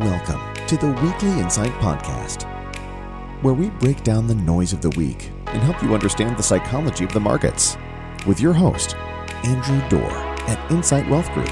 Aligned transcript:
Welcome 0.00 0.66
to 0.66 0.76
the 0.76 0.88
Weekly 1.02 1.40
Insight 1.40 1.72
Podcast, 1.80 2.42
where 3.42 3.54
we 3.54 3.70
break 3.70 4.02
down 4.02 4.26
the 4.26 4.34
noise 4.34 4.74
of 4.74 4.82
the 4.82 4.90
week 4.90 5.30
and 5.46 5.62
help 5.62 5.82
you 5.82 5.94
understand 5.94 6.36
the 6.36 6.42
psychology 6.42 7.02
of 7.02 7.14
the 7.14 7.20
markets 7.20 7.78
with 8.26 8.38
your 8.38 8.52
host, 8.52 8.94
Andrew 9.44 9.80
Dorr 9.88 10.12
at 10.48 10.70
Insight 10.70 11.08
Wealth 11.08 11.32
Group. 11.32 11.48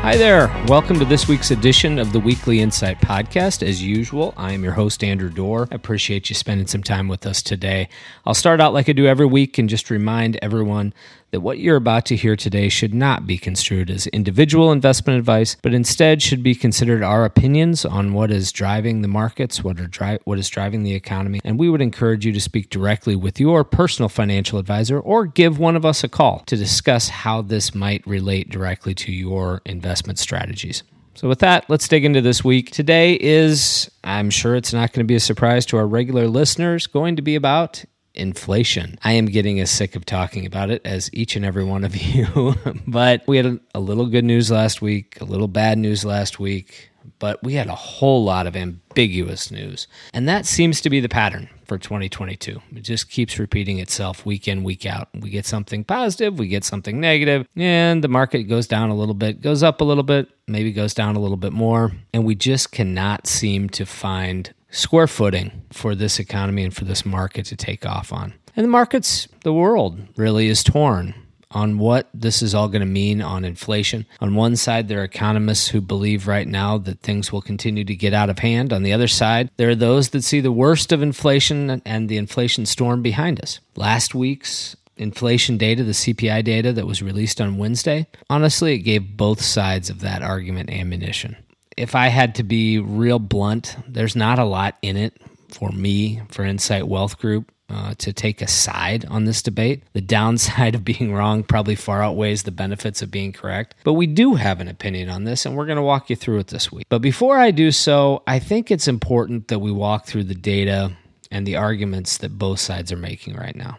Hi 0.00 0.16
there. 0.16 0.46
Welcome 0.68 0.98
to 1.00 1.04
this 1.04 1.28
week's 1.28 1.50
edition 1.50 1.98
of 1.98 2.14
the 2.14 2.20
Weekly 2.20 2.60
Insight 2.60 2.98
Podcast. 3.02 3.62
As 3.62 3.82
usual, 3.82 4.32
I 4.38 4.52
am 4.52 4.64
your 4.64 4.72
host, 4.72 5.04
Andrew 5.04 5.28
Dorr. 5.28 5.68
I 5.70 5.74
appreciate 5.74 6.30
you 6.30 6.34
spending 6.34 6.66
some 6.66 6.82
time 6.82 7.08
with 7.08 7.26
us 7.26 7.42
today. 7.42 7.90
I'll 8.24 8.32
start 8.32 8.58
out 8.58 8.72
like 8.72 8.88
I 8.88 8.92
do 8.92 9.06
every 9.06 9.26
week 9.26 9.58
and 9.58 9.68
just 9.68 9.90
remind 9.90 10.36
everyone 10.36 10.94
that 11.30 11.40
what 11.40 11.58
you're 11.58 11.76
about 11.76 12.06
to 12.06 12.16
hear 12.16 12.36
today 12.36 12.68
should 12.68 12.94
not 12.94 13.26
be 13.26 13.36
construed 13.36 13.90
as 13.90 14.06
individual 14.08 14.72
investment 14.72 15.18
advice, 15.18 15.56
but 15.62 15.74
instead 15.74 16.22
should 16.22 16.42
be 16.42 16.54
considered 16.54 17.02
our 17.02 17.24
opinions 17.24 17.84
on 17.84 18.12
what 18.12 18.30
is 18.30 18.52
driving 18.52 19.02
the 19.02 19.08
markets, 19.08 19.62
what 19.62 19.76
dri- 19.76 20.18
what 20.24 20.38
is 20.38 20.48
driving 20.48 20.82
the 20.82 20.94
economy, 20.94 21.40
and 21.44 21.58
we 21.58 21.68
would 21.68 21.82
encourage 21.82 22.24
you 22.24 22.32
to 22.32 22.40
speak 22.40 22.70
directly 22.70 23.16
with 23.16 23.38
your 23.38 23.64
personal 23.64 24.08
financial 24.08 24.58
advisor 24.58 24.98
or 24.98 25.26
give 25.26 25.58
one 25.58 25.76
of 25.76 25.84
us 25.84 26.02
a 26.02 26.08
call 26.08 26.40
to 26.46 26.56
discuss 26.56 27.08
how 27.08 27.42
this 27.42 27.74
might 27.74 28.06
relate 28.06 28.50
directly 28.50 28.94
to 28.94 29.12
your 29.12 29.60
investment 29.66 30.18
strategies. 30.18 30.82
So, 31.14 31.26
with 31.26 31.40
that, 31.40 31.68
let's 31.68 31.88
dig 31.88 32.04
into 32.04 32.20
this 32.20 32.44
week. 32.44 32.70
Today 32.70 33.14
is, 33.14 33.90
I'm 34.04 34.30
sure 34.30 34.54
it's 34.54 34.72
not 34.72 34.92
going 34.92 35.04
to 35.04 35.08
be 35.08 35.16
a 35.16 35.20
surprise 35.20 35.66
to 35.66 35.76
our 35.76 35.86
regular 35.86 36.28
listeners, 36.28 36.86
going 36.86 37.16
to 37.16 37.22
be 37.22 37.34
about 37.34 37.84
inflation. 38.18 38.98
I 39.02 39.12
am 39.12 39.26
getting 39.26 39.60
as 39.60 39.70
sick 39.70 39.96
of 39.96 40.04
talking 40.04 40.46
about 40.46 40.70
it 40.70 40.82
as 40.84 41.10
each 41.12 41.36
and 41.36 41.44
every 41.44 41.64
one 41.64 41.84
of 41.84 41.96
you. 42.14 42.54
but 42.86 43.22
we 43.26 43.36
had 43.36 43.60
a, 43.74 43.80
little 43.80 44.06
good 44.06 44.24
news 44.24 44.50
last 44.50 44.82
week, 44.82 45.20
a 45.20 45.24
little 45.24 45.48
bad 45.48 45.78
news 45.78 46.04
last 46.04 46.38
week, 46.38 46.90
but 47.18 47.42
we 47.42 47.54
had 47.54 47.68
a 47.68 47.74
whole 47.74 48.24
lot 48.24 48.46
of 48.46 48.56
ambiguous 48.56 49.50
news. 49.50 49.86
And 50.12 50.28
that 50.28 50.46
seems 50.46 50.80
to 50.82 50.90
be 50.90 51.00
the 51.00 51.08
pattern 51.08 51.48
for 51.64 51.78
2022. 51.78 52.60
It 52.74 52.80
just 52.80 53.10
keeps 53.10 53.38
repeating 53.38 53.78
itself 53.78 54.24
week 54.26 54.48
in, 54.48 54.64
week 54.64 54.86
out. 54.86 55.08
We 55.14 55.30
get 55.30 55.46
something 55.46 55.84
positive, 55.84 56.38
we 56.38 56.48
get 56.48 56.64
something 56.64 57.00
negative, 57.00 57.46
and 57.56 58.02
the 58.02 58.08
market 58.08 58.44
goes 58.44 58.66
down 58.66 58.90
a 58.90 58.94
little 58.94 59.14
bit, 59.14 59.40
goes 59.40 59.62
up 59.62 59.80
a 59.80 59.84
little 59.84 60.02
bit, 60.02 60.28
maybe 60.46 60.72
goes 60.72 60.94
down 60.94 61.16
a 61.16 61.20
little 61.20 61.36
bit 61.36 61.52
more. 61.52 61.92
And 62.12 62.24
we 62.24 62.34
just 62.34 62.72
cannot 62.72 63.26
seem 63.26 63.68
to 63.70 63.86
find 63.86 64.52
square 64.70 65.06
footing 65.06 65.62
for 65.70 65.94
this 65.94 66.18
economy 66.18 66.64
and 66.64 66.74
for 66.74 66.84
this 66.84 67.06
market 67.06 67.46
to 67.46 67.56
take 67.56 67.86
off 67.86 68.12
on. 68.12 68.34
And 68.56 68.64
the 68.64 68.70
markets, 68.70 69.28
the 69.44 69.52
world 69.52 70.00
really 70.16 70.48
is 70.48 70.62
torn 70.62 71.14
on 71.50 71.78
what 71.78 72.08
this 72.12 72.42
is 72.42 72.54
all 72.54 72.68
going 72.68 72.80
to 72.80 72.86
mean 72.86 73.22
on 73.22 73.44
inflation. 73.44 74.04
On 74.20 74.34
one 74.34 74.56
side, 74.56 74.88
there 74.88 75.00
are 75.00 75.04
economists 75.04 75.68
who 75.68 75.80
believe 75.80 76.26
right 76.26 76.46
now 76.46 76.76
that 76.78 77.00
things 77.00 77.32
will 77.32 77.40
continue 77.40 77.84
to 77.84 77.94
get 77.94 78.12
out 78.12 78.30
of 78.30 78.40
hand. 78.40 78.72
On 78.72 78.82
the 78.82 78.92
other 78.92 79.08
side, 79.08 79.50
there 79.56 79.70
are 79.70 79.74
those 79.74 80.10
that 80.10 80.24
see 80.24 80.40
the 80.40 80.52
worst 80.52 80.92
of 80.92 81.02
inflation 81.02 81.80
and 81.84 82.08
the 82.08 82.18
inflation 82.18 82.66
storm 82.66 83.02
behind 83.02 83.40
us. 83.40 83.60
Last 83.76 84.14
week's 84.14 84.76
inflation 84.96 85.56
data, 85.56 85.84
the 85.84 85.92
CPI 85.92 86.44
data 86.44 86.72
that 86.72 86.86
was 86.86 87.00
released 87.00 87.40
on 87.40 87.56
Wednesday, 87.56 88.06
honestly, 88.28 88.74
it 88.74 88.78
gave 88.78 89.16
both 89.16 89.40
sides 89.40 89.88
of 89.88 90.00
that 90.00 90.22
argument 90.22 90.70
ammunition 90.70 91.36
if 91.78 91.94
I 91.94 92.08
had 92.08 92.34
to 92.36 92.42
be 92.42 92.78
real 92.78 93.18
blunt, 93.18 93.76
there's 93.86 94.16
not 94.16 94.38
a 94.38 94.44
lot 94.44 94.76
in 94.82 94.96
it 94.96 95.20
for 95.48 95.70
me, 95.70 96.20
for 96.28 96.44
Insight 96.44 96.88
Wealth 96.88 97.18
Group, 97.18 97.52
uh, 97.70 97.94
to 97.98 98.12
take 98.12 98.42
a 98.42 98.48
side 98.48 99.04
on 99.06 99.24
this 99.24 99.42
debate. 99.42 99.84
The 99.92 100.00
downside 100.00 100.74
of 100.74 100.84
being 100.84 101.14
wrong 101.14 101.44
probably 101.44 101.76
far 101.76 102.02
outweighs 102.02 102.42
the 102.42 102.50
benefits 102.50 103.00
of 103.00 103.10
being 103.10 103.32
correct. 103.32 103.76
But 103.84 103.92
we 103.92 104.06
do 104.06 104.34
have 104.34 104.60
an 104.60 104.68
opinion 104.68 105.08
on 105.08 105.24
this, 105.24 105.46
and 105.46 105.56
we're 105.56 105.66
going 105.66 105.76
to 105.76 105.82
walk 105.82 106.10
you 106.10 106.16
through 106.16 106.40
it 106.40 106.48
this 106.48 106.72
week. 106.72 106.86
But 106.88 107.00
before 107.00 107.38
I 107.38 107.52
do 107.52 107.70
so, 107.70 108.22
I 108.26 108.38
think 108.38 108.70
it's 108.70 108.88
important 108.88 109.48
that 109.48 109.60
we 109.60 109.70
walk 109.70 110.06
through 110.06 110.24
the 110.24 110.34
data 110.34 110.92
and 111.30 111.46
the 111.46 111.56
arguments 111.56 112.18
that 112.18 112.38
both 112.38 112.58
sides 112.58 112.90
are 112.90 112.96
making 112.96 113.36
right 113.36 113.54
now. 113.54 113.78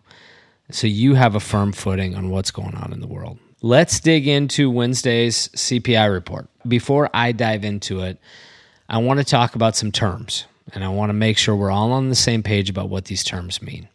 So 0.71 0.87
you 0.87 1.15
have 1.15 1.35
a 1.35 1.39
firm 1.39 1.73
footing 1.73 2.15
on 2.15 2.29
what's 2.29 2.51
going 2.51 2.75
on 2.75 2.93
in 2.93 3.01
the 3.01 3.07
world. 3.07 3.39
Let's 3.61 3.99
dig 3.99 4.27
into 4.27 4.69
Wednesday's 4.69 5.49
CPI 5.49 6.11
report. 6.13 6.47
Before 6.69 7.09
I 7.13 7.31
dive 7.31 7.65
into 7.65 8.01
it, 8.01 8.19
I 8.87 8.99
want 8.99 9.19
to 9.19 9.25
talk 9.25 9.55
about 9.55 9.75
some 9.75 9.91
terms 9.91 10.45
and 10.73 10.83
I 10.83 10.89
want 10.89 11.09
to 11.09 11.13
make 11.13 11.37
sure 11.37 11.55
we're 11.55 11.71
all 11.71 11.91
on 11.91 12.09
the 12.09 12.15
same 12.15 12.43
page 12.43 12.69
about 12.69 12.89
what 12.89 13.05
these 13.05 13.23
terms 13.23 13.61
mean. 13.61 13.87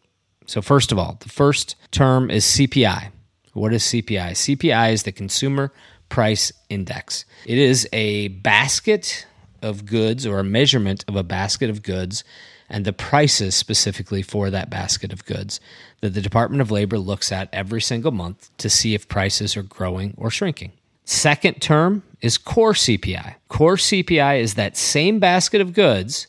So, 0.46 0.60
first 0.60 0.92
of 0.92 0.98
all, 0.98 1.16
the 1.20 1.28
first 1.28 1.76
term 1.90 2.30
is 2.30 2.44
CPI. 2.44 3.10
What 3.54 3.72
is 3.72 3.82
CPI? 3.84 4.32
CPI 4.32 4.92
is 4.92 5.04
the 5.04 5.12
Consumer 5.12 5.72
Price 6.08 6.52
Index. 6.68 7.24
It 7.46 7.58
is 7.58 7.88
a 7.92 8.28
basket 8.28 9.26
of 9.62 9.86
goods 9.86 10.26
or 10.26 10.40
a 10.40 10.44
measurement 10.44 11.04
of 11.08 11.16
a 11.16 11.22
basket 11.22 11.70
of 11.70 11.82
goods 11.82 12.24
and 12.68 12.84
the 12.84 12.92
prices 12.92 13.54
specifically 13.54 14.22
for 14.22 14.50
that 14.50 14.70
basket 14.70 15.12
of 15.12 15.24
goods 15.24 15.60
that 16.00 16.10
the 16.10 16.20
Department 16.20 16.60
of 16.60 16.70
Labor 16.70 16.98
looks 16.98 17.30
at 17.32 17.48
every 17.52 17.80
single 17.80 18.12
month 18.12 18.50
to 18.58 18.68
see 18.68 18.94
if 18.94 19.08
prices 19.08 19.56
are 19.56 19.62
growing 19.62 20.14
or 20.16 20.30
shrinking. 20.30 20.72
Second 21.04 21.60
term 21.60 22.02
is 22.24 22.38
core 22.38 22.72
CPI. 22.72 23.34
Core 23.48 23.76
CPI 23.76 24.40
is 24.40 24.54
that 24.54 24.78
same 24.78 25.18
basket 25.18 25.60
of 25.60 25.74
goods, 25.74 26.26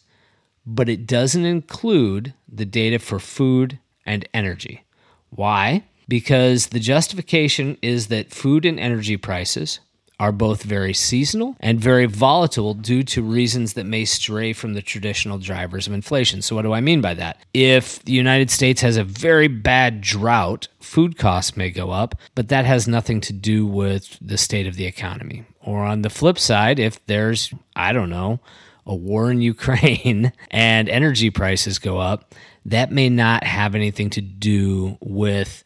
but 0.66 0.90
it 0.90 1.08
doesn't 1.08 1.46
include 1.46 2.34
the 2.52 2.66
data 2.66 3.00
for 3.00 3.18
food 3.18 3.80
and 4.06 4.28
energy. 4.34 4.84
Why? 5.30 5.86
Because 6.10 6.68
the 6.68 6.82
justification 6.82 7.78
is 7.82 8.08
that 8.08 8.34
food 8.34 8.66
and 8.66 8.78
energy 8.78 9.16
prices 9.16 9.80
are 10.20 10.34
both 10.34 10.64
very 10.64 10.94
seasonal 10.94 11.56
and 11.62 11.80
very 11.80 12.06
volatile 12.06 12.74
due 12.74 13.04
to 13.04 13.22
reasons 13.22 13.74
that 13.74 13.86
may 13.86 14.04
stray 14.04 14.52
from 14.52 14.74
the 14.74 14.82
traditional 14.82 15.38
drivers 15.38 15.88
of 15.88 15.94
inflation. 15.94 16.42
So, 16.42 16.56
what 16.56 16.64
do 16.64 16.74
I 16.74 16.82
mean 16.82 17.00
by 17.02 17.14
that? 17.16 17.40
If 17.54 18.04
the 18.04 18.14
United 18.14 18.50
States 18.52 18.82
has 18.82 18.98
a 18.98 19.04
very 19.04 19.48
bad 19.48 20.02
drought, 20.02 20.68
food 20.80 21.18
costs 21.18 21.58
may 21.58 21.70
go 21.70 21.92
up, 21.92 22.16
but 22.34 22.50
that 22.50 22.66
has 22.66 22.88
nothing 22.88 23.22
to 23.22 23.34
do 23.34 23.66
with 23.66 24.18
the 24.22 24.38
state 24.38 24.68
of 24.68 24.76
the 24.76 24.86
economy. 24.86 25.46
Or 25.66 25.84
on 25.84 26.04
the 26.04 26.12
flip 26.12 26.38
side, 26.38 26.80
if 26.80 27.04
there's, 27.08 27.54
I 27.76 27.92
don't 27.92 28.12
know, 28.12 28.40
a 28.86 28.96
war 28.96 29.32
in 29.32 29.42
Ukraine 29.56 30.32
and 30.52 30.88
energy 30.88 31.32
prices 31.32 31.80
go 31.80 31.98
up, 32.00 32.34
that 32.66 32.92
may 32.92 33.10
not 33.10 33.44
have 33.44 33.76
anything 33.76 34.10
to 34.12 34.22
do 34.22 34.98
with 35.02 35.64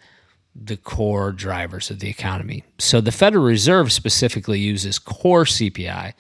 the 0.56 0.78
core 0.78 1.32
drivers 1.32 1.90
of 1.90 2.00
the 2.00 2.10
economy. 2.10 2.64
So 2.78 3.02
the 3.02 3.12
Federal 3.12 3.44
Reserve 3.44 3.92
specifically 3.92 4.60
uses 4.60 5.00
core 5.00 5.46
CPI 5.46 6.14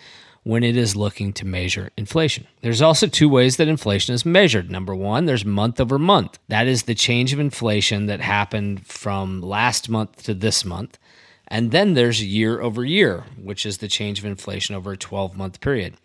when 0.43 0.63
it 0.63 0.77
is 0.77 0.95
looking 0.95 1.33
to 1.33 1.45
measure 1.45 1.91
inflation. 1.97 2.47
There's 2.61 2.81
also 2.81 3.07
two 3.07 3.27
ways 3.27 3.57
that 3.57 3.67
inflation 3.67 4.15
is 4.15 4.25
measured. 4.25 4.71
Number 4.71 4.95
one, 4.95 5.25
there's 5.25 5.45
month 5.45 5.79
over 5.81 5.99
month. 5.99 6.39
That 6.47 6.67
is 6.67 6.83
the 6.83 6.95
change 6.95 7.33
of 7.33 7.39
inflation 7.39 8.05
that 8.05 8.21
happened 8.21 8.85
from 8.85 9.41
last 9.41 9.89
month 9.89 10.23
to 10.23 10.33
this 10.33 10.63
month. 10.63 10.97
And 11.49 11.71
then 11.71 11.95
there's 11.95 12.23
year 12.23 12.61
over 12.61 12.85
year, 12.85 13.25
which 13.41 13.65
is 13.65 13.79
the 13.79 13.87
change 13.87 14.19
of 14.19 14.25
inflation 14.25 14.75
over 14.75 14.91
a 14.91 14.97
12 14.97 15.35
month 15.35 15.61
period. 15.61 15.95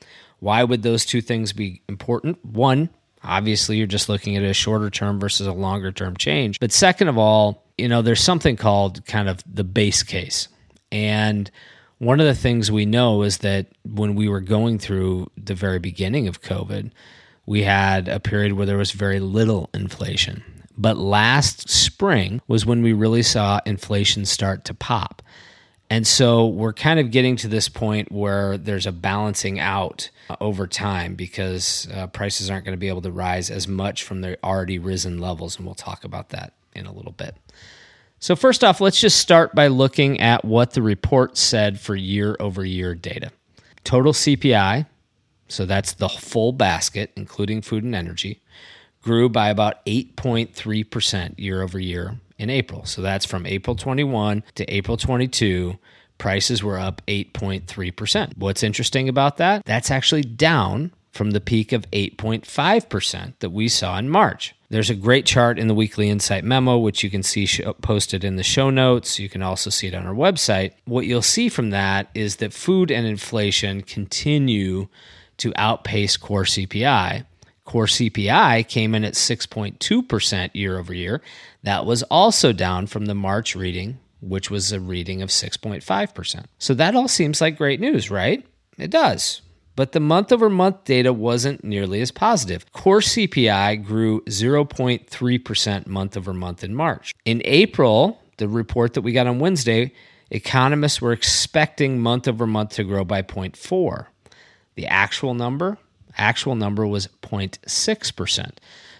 Why 0.40 0.64
would 0.64 0.82
those 0.82 1.04
two 1.04 1.20
things 1.20 1.52
be 1.52 1.82
important? 1.88 2.44
One, 2.44 2.90
obviously, 3.22 3.76
you're 3.76 3.86
just 3.86 4.08
looking 4.08 4.36
at 4.36 4.42
a 4.42 4.54
shorter 4.54 4.90
term 4.90 5.20
versus 5.20 5.46
a 5.46 5.52
longer 5.52 5.92
term 5.92 6.16
change. 6.16 6.60
But 6.60 6.72
second 6.72 7.08
of 7.08 7.18
all, 7.18 7.64
you 7.76 7.88
know, 7.88 8.02
there's 8.02 8.22
something 8.22 8.56
called 8.56 9.04
kind 9.06 9.28
of 9.28 9.40
the 9.46 9.64
base 9.64 10.02
case. 10.02 10.48
And 10.90 11.50
one 11.98 12.20
of 12.20 12.26
the 12.26 12.34
things 12.34 12.70
we 12.70 12.86
know 12.86 13.22
is 13.22 13.38
that 13.38 13.66
when 13.84 14.14
we 14.14 14.28
were 14.28 14.40
going 14.40 14.78
through 14.78 15.30
the 15.36 15.54
very 15.54 15.78
beginning 15.78 16.28
of 16.28 16.42
COVID, 16.42 16.90
we 17.46 17.62
had 17.62 18.08
a 18.08 18.20
period 18.20 18.52
where 18.54 18.66
there 18.66 18.78
was 18.78 18.92
very 18.92 19.20
little 19.20 19.70
inflation. 19.74 20.42
But 20.76 20.96
last 20.96 21.68
spring 21.68 22.40
was 22.48 22.66
when 22.66 22.82
we 22.82 22.92
really 22.92 23.22
saw 23.22 23.60
inflation 23.64 24.24
start 24.24 24.64
to 24.66 24.74
pop. 24.74 25.22
And 25.90 26.06
so 26.06 26.46
we're 26.46 26.72
kind 26.72 26.98
of 26.98 27.10
getting 27.10 27.36
to 27.36 27.48
this 27.48 27.68
point 27.68 28.10
where 28.10 28.58
there's 28.58 28.86
a 28.86 28.92
balancing 28.92 29.60
out 29.60 30.10
over 30.40 30.66
time 30.66 31.14
because 31.14 31.86
uh, 31.92 32.06
prices 32.08 32.50
aren't 32.50 32.64
going 32.64 32.76
to 32.76 32.80
be 32.80 32.88
able 32.88 33.02
to 33.02 33.12
rise 33.12 33.50
as 33.50 33.68
much 33.68 34.02
from 34.02 34.20
their 34.20 34.36
already 34.42 34.78
risen 34.78 35.18
levels. 35.18 35.56
And 35.56 35.66
we'll 35.66 35.74
talk 35.74 36.02
about 36.02 36.30
that 36.30 36.54
in 36.74 36.86
a 36.86 36.92
little 36.92 37.12
bit. 37.12 37.36
So, 38.18 38.34
first 38.34 38.64
off, 38.64 38.80
let's 38.80 39.00
just 39.00 39.18
start 39.18 39.54
by 39.54 39.66
looking 39.66 40.18
at 40.20 40.44
what 40.44 40.72
the 40.72 40.80
report 40.80 41.36
said 41.36 41.78
for 41.78 41.94
year 41.94 42.36
over 42.40 42.64
year 42.64 42.94
data. 42.94 43.30
Total 43.84 44.14
CPI, 44.14 44.86
so 45.48 45.66
that's 45.66 45.92
the 45.92 46.08
full 46.08 46.52
basket, 46.52 47.12
including 47.16 47.60
food 47.60 47.84
and 47.84 47.94
energy, 47.94 48.40
grew 49.04 49.28
by 49.28 49.50
about 49.50 49.84
8.3% 49.84 51.38
year 51.38 51.62
over 51.62 51.78
year 51.78 52.18
in 52.38 52.50
April. 52.50 52.84
So 52.86 53.02
that's 53.02 53.26
from 53.26 53.46
April 53.46 53.76
21 53.76 54.42
to 54.56 54.64
April 54.74 54.96
22. 54.96 55.78
Prices 56.16 56.62
were 56.62 56.78
up 56.78 57.02
8.3%. 57.06 58.38
What's 58.38 58.62
interesting 58.62 59.08
about 59.08 59.36
that? 59.36 59.64
That's 59.64 59.90
actually 59.90 60.22
down 60.22 60.92
from 61.12 61.30
the 61.30 61.40
peak 61.40 61.72
of 61.72 61.88
8.5% 61.92 63.34
that 63.38 63.50
we 63.50 63.68
saw 63.68 63.98
in 63.98 64.08
March. 64.08 64.54
There's 64.70 64.90
a 64.90 64.96
great 64.96 65.26
chart 65.26 65.58
in 65.58 65.68
the 65.68 65.74
weekly 65.74 66.08
insight 66.08 66.42
memo, 66.42 66.78
which 66.78 67.04
you 67.04 67.10
can 67.10 67.22
see 67.22 67.46
posted 67.82 68.24
in 68.24 68.36
the 68.36 68.42
show 68.42 68.70
notes. 68.70 69.20
You 69.20 69.28
can 69.28 69.42
also 69.42 69.70
see 69.70 69.86
it 69.86 69.94
on 69.94 70.06
our 70.06 70.14
website. 70.14 70.72
What 70.86 71.06
you'll 71.06 71.22
see 71.22 71.48
from 71.48 71.70
that 71.70 72.08
is 72.14 72.36
that 72.36 72.52
food 72.52 72.90
and 72.90 73.06
inflation 73.06 73.82
continue 73.82 74.88
to 75.36 75.52
outpace 75.56 76.16
core 76.16 76.44
CPI. 76.44 77.24
Core 77.64 77.86
CPI 77.86 78.68
came 78.68 78.94
in 78.94 79.04
at 79.04 79.14
6.2% 79.14 80.50
year 80.54 80.78
over 80.78 80.94
year. 80.94 81.22
That 81.62 81.86
was 81.86 82.02
also 82.04 82.52
down 82.52 82.86
from 82.86 83.06
the 83.06 83.14
March 83.14 83.56
reading, 83.56 83.98
which 84.20 84.50
was 84.50 84.70
a 84.70 84.80
reading 84.80 85.22
of 85.22 85.30
6.5%. 85.30 86.44
So 86.58 86.74
that 86.74 86.94
all 86.94 87.08
seems 87.08 87.40
like 87.40 87.56
great 87.56 87.80
news, 87.80 88.10
right? 88.10 88.46
It 88.78 88.90
does. 88.90 89.40
But 89.76 89.92
the 89.92 90.00
month 90.00 90.30
over 90.30 90.48
month 90.48 90.84
data 90.84 91.12
wasn't 91.12 91.64
nearly 91.64 92.00
as 92.00 92.10
positive. 92.10 92.70
Core 92.72 93.00
CPI 93.00 93.84
grew 93.84 94.20
0.3% 94.22 95.86
month 95.86 96.16
over 96.16 96.32
month 96.32 96.62
in 96.62 96.74
March. 96.74 97.14
In 97.24 97.42
April, 97.44 98.20
the 98.36 98.48
report 98.48 98.94
that 98.94 99.02
we 99.02 99.12
got 99.12 99.26
on 99.26 99.40
Wednesday, 99.40 99.92
economists 100.30 101.00
were 101.00 101.12
expecting 101.12 101.98
month 101.98 102.28
over 102.28 102.46
month 102.46 102.70
to 102.74 102.84
grow 102.84 103.04
by 103.04 103.22
0.4. 103.22 104.06
The 104.76 104.86
actual 104.86 105.34
number, 105.34 105.78
actual 106.16 106.54
number 106.54 106.86
was 106.86 107.08
0.6%. 107.22 108.50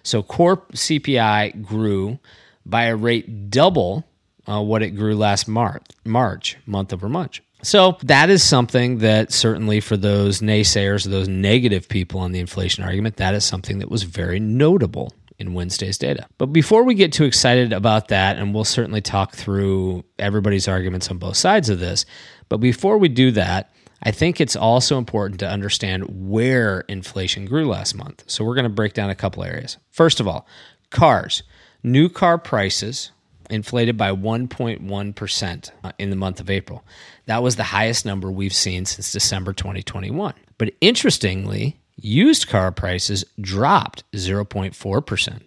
So 0.03 0.23
core 0.23 0.59
CPI 0.73 1.63
grew 1.63 2.19
by 2.67 2.85
a 2.85 2.97
rate 2.97 3.51
double 3.51 4.05
uh, 4.47 4.63
what 4.63 4.83
it 4.83 4.91
grew 4.91 5.17
last 5.17 5.49
March, 5.49 5.83
March, 6.05 6.57
month 6.67 6.93
over 6.93 7.09
month. 7.09 7.41
So 7.63 7.97
that 8.03 8.29
is 8.29 8.43
something 8.43 8.99
that 8.99 9.33
certainly 9.33 9.81
for 9.81 9.97
those 9.97 10.41
naysayers, 10.41 11.07
those 11.07 11.29
negative 11.29 11.89
people 11.89 12.21
on 12.21 12.33
the 12.33 12.41
inflation 12.41 12.85
argument, 12.85 13.17
that 13.17 13.35
is 13.35 13.45
something 13.45 13.79
that 13.79 13.91
was 13.91 14.03
very 14.03 14.39
notable 14.39 15.15
in 15.39 15.55
Wednesday's 15.55 15.97
data. 15.97 16.27
But 16.37 16.47
before 16.47 16.85
we 16.85 16.95
get 16.95 17.13
too 17.13 17.25
excited 17.25 17.73
about 17.73 18.09
that, 18.09 18.37
and 18.37 18.55
we'll 18.55 18.65
certainly 18.65 19.01
talk 19.01 19.35
through 19.35 20.05
everybody's 20.19 20.69
arguments 20.69 21.11
on 21.11 21.17
both 21.19 21.37
sides 21.37 21.71
of 21.71 21.81
this, 21.81 22.05
but 22.51 22.59
before 22.59 22.99
we 22.99 23.09
do 23.09 23.31
that, 23.33 23.73
I 24.05 24.11
think 24.11 24.41
it's 24.41 24.57
also 24.57 24.99
important 24.99 25.41
to 25.41 25.49
understand 25.49 26.05
where 26.29 26.81
inflation 26.89 27.47
grew 27.47 27.67
last 27.67 27.95
month. 27.95 28.23
So 28.27 28.45
we're 28.45 28.55
going 28.55 28.65
to 28.65 28.71
break 28.71 28.93
down 28.93 29.11
a 29.11 29.15
couple 29.15 29.43
areas. 29.43 29.79
First 29.91 30.21
of 30.21 30.29
all, 30.29 30.47
cars. 30.91 31.43
New 31.83 32.09
car 32.09 32.39
prices 32.39 33.13
inflated 33.51 33.97
by 33.97 34.11
1.1% 34.11 35.71
uh, 35.83 35.93
in 35.99 36.11
the 36.11 36.17
month 36.17 36.41
of 36.41 36.51
April. 36.51 36.85
That 37.27 37.43
was 37.43 37.57
the 37.57 37.65
highest 37.65 38.07
number 38.07 38.31
we've 38.31 38.55
seen 38.55 38.85
since 38.87 39.13
December 39.13 39.53
2021. 39.53 40.35
But 40.59 40.75
interestingly, 40.81 41.81
used 41.97 42.49
car 42.49 42.73
prices 42.73 43.25
dropped 43.41 44.11
0.4%. 44.13 45.43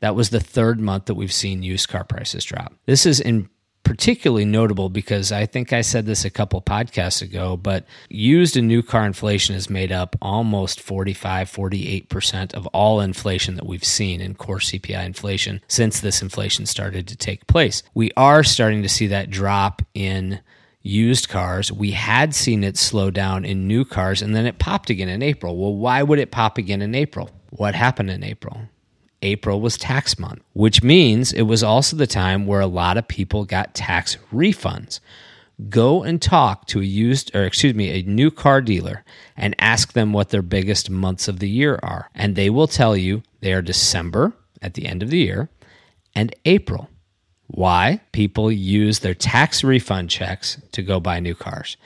That 0.00 0.14
was 0.14 0.30
the 0.30 0.40
third 0.40 0.80
month 0.80 1.06
that 1.06 1.14
we've 1.14 1.32
seen 1.32 1.62
used 1.62 1.88
car 1.88 2.04
prices 2.04 2.44
drop. 2.44 2.74
This 2.86 3.06
is 3.06 3.20
in 3.20 3.48
particularly 3.84 4.44
notable 4.44 4.88
because 4.88 5.32
I 5.32 5.46
think 5.46 5.72
I 5.72 5.80
said 5.80 6.06
this 6.06 6.24
a 6.24 6.30
couple 6.30 6.60
podcasts 6.62 7.22
ago, 7.22 7.56
but 7.56 7.84
used 8.08 8.56
and 8.56 8.68
new 8.68 8.82
car 8.82 9.04
inflation 9.04 9.54
has 9.54 9.68
made 9.68 9.92
up 9.92 10.16
almost 10.22 10.80
45, 10.80 11.50
48% 11.50 12.54
of 12.54 12.66
all 12.68 13.00
inflation 13.00 13.56
that 13.56 13.66
we've 13.66 13.84
seen 13.84 14.20
in 14.20 14.34
core 14.34 14.58
CPI 14.58 15.04
inflation 15.04 15.60
since 15.68 16.00
this 16.00 16.22
inflation 16.22 16.66
started 16.66 17.08
to 17.08 17.16
take 17.16 17.46
place. 17.46 17.82
We 17.94 18.10
are 18.16 18.44
starting 18.44 18.82
to 18.82 18.88
see 18.88 19.06
that 19.08 19.30
drop 19.30 19.82
in 19.94 20.40
used 20.82 21.28
cars. 21.28 21.70
We 21.72 21.92
had 21.92 22.34
seen 22.34 22.64
it 22.64 22.76
slow 22.76 23.10
down 23.10 23.44
in 23.44 23.66
new 23.66 23.84
cars 23.84 24.22
and 24.22 24.34
then 24.34 24.46
it 24.46 24.58
popped 24.58 24.90
again 24.90 25.08
in 25.08 25.22
April. 25.22 25.56
Well, 25.56 25.74
why 25.74 26.02
would 26.02 26.18
it 26.18 26.30
pop 26.30 26.58
again 26.58 26.82
in 26.82 26.94
April? 26.94 27.30
What 27.50 27.74
happened 27.74 28.10
in 28.10 28.24
April? 28.24 28.62
April 29.22 29.60
was 29.60 29.76
tax 29.76 30.18
month, 30.18 30.42
which 30.52 30.82
means 30.82 31.32
it 31.32 31.42
was 31.42 31.62
also 31.62 31.96
the 31.96 32.06
time 32.06 32.46
where 32.46 32.60
a 32.60 32.66
lot 32.66 32.96
of 32.96 33.08
people 33.08 33.44
got 33.44 33.74
tax 33.74 34.16
refunds. 34.32 35.00
Go 35.68 36.02
and 36.02 36.20
talk 36.20 36.66
to 36.68 36.80
a 36.80 36.84
used, 36.84 37.34
or 37.34 37.44
excuse 37.44 37.74
me, 37.74 37.90
a 37.90 38.02
new 38.02 38.30
car 38.30 38.60
dealer 38.60 39.04
and 39.36 39.54
ask 39.58 39.92
them 39.92 40.12
what 40.12 40.30
their 40.30 40.42
biggest 40.42 40.90
months 40.90 41.28
of 41.28 41.38
the 41.38 41.48
year 41.48 41.78
are. 41.82 42.10
And 42.14 42.34
they 42.34 42.50
will 42.50 42.66
tell 42.66 42.96
you 42.96 43.22
they 43.40 43.52
are 43.52 43.62
December 43.62 44.32
at 44.60 44.74
the 44.74 44.86
end 44.86 45.02
of 45.02 45.10
the 45.10 45.18
year 45.18 45.50
and 46.14 46.34
April. 46.44 46.88
Why? 47.46 48.00
People 48.12 48.50
use 48.50 49.00
their 49.00 49.14
tax 49.14 49.62
refund 49.62 50.10
checks 50.10 50.60
to 50.72 50.82
go 50.82 51.00
buy 51.00 51.20
new 51.20 51.34
cars. 51.34 51.76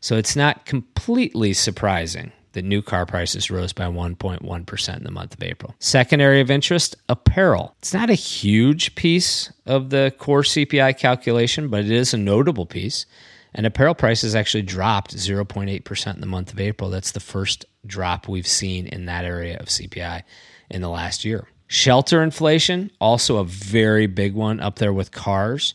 So 0.00 0.16
it's 0.16 0.36
not 0.36 0.66
completely 0.66 1.54
surprising 1.54 2.32
that 2.54 2.64
new 2.64 2.82
car 2.82 3.06
prices 3.06 3.50
rose 3.50 3.72
by 3.72 3.84
1.1% 3.84 4.96
in 4.96 5.04
the 5.04 5.10
month 5.10 5.34
of 5.34 5.42
April. 5.42 5.74
Second 5.78 6.20
area 6.20 6.42
of 6.42 6.50
interest 6.50 6.96
apparel. 7.08 7.76
It's 7.78 7.94
not 7.94 8.10
a 8.10 8.14
huge 8.14 8.94
piece 8.94 9.52
of 9.66 9.90
the 9.90 10.12
core 10.18 10.42
CPI 10.42 10.98
calculation, 10.98 11.68
but 11.68 11.80
it 11.80 11.90
is 11.90 12.14
a 12.14 12.18
notable 12.18 12.66
piece. 12.66 13.06
And 13.54 13.66
apparel 13.66 13.94
prices 13.94 14.34
actually 14.34 14.62
dropped 14.62 15.16
0.8% 15.16 16.14
in 16.14 16.20
the 16.20 16.26
month 16.26 16.52
of 16.52 16.60
April. 16.60 16.90
That's 16.90 17.12
the 17.12 17.20
first 17.20 17.66
drop 17.86 18.26
we've 18.26 18.48
seen 18.48 18.86
in 18.88 19.06
that 19.06 19.24
area 19.24 19.58
of 19.58 19.66
CPI 19.66 20.22
in 20.70 20.80
the 20.80 20.88
last 20.88 21.24
year. 21.24 21.46
Shelter 21.66 22.22
inflation, 22.22 22.90
also 23.00 23.38
a 23.38 23.44
very 23.44 24.06
big 24.06 24.34
one 24.34 24.60
up 24.60 24.78
there 24.78 24.92
with 24.92 25.12
cars. 25.12 25.74